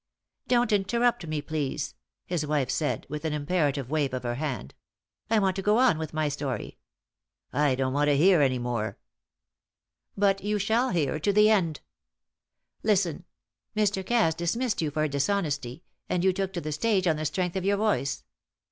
[0.47, 1.93] "Don't interrupt me, please,"
[2.25, 4.73] his wife said, with an imperative wave of her hand.
[5.29, 6.79] "I want to go on with my story."
[7.53, 8.97] "I don't want to hear any more."
[10.17, 11.81] "But you shall hear to the end.
[12.81, 13.25] Listen,
[13.75, 14.03] Mr.
[14.03, 17.63] Cass dismissed you for dishonesty, and you took to the stage on the strength of
[17.63, 18.23] your voice.